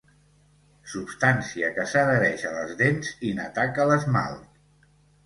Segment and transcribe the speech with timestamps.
[0.93, 4.89] Substància que s'adhereix a les dents i n'ataca l'esmalt.